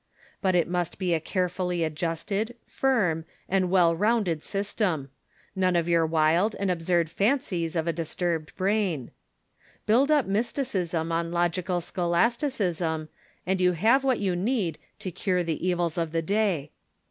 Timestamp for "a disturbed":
7.85-8.55